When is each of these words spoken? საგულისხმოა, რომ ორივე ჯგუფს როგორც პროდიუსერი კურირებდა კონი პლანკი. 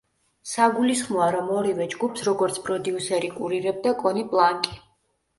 საგულისხმოა, 0.51 1.25
რომ 1.33 1.49
ორივე 1.57 1.85
ჯგუფს 1.91 2.23
როგორც 2.27 2.57
პროდიუსერი 2.69 3.29
კურირებდა 3.35 3.93
კონი 4.01 4.25
პლანკი. 4.33 4.75